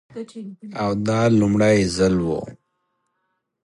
[0.81, 2.29] او دا لومړی ځل و.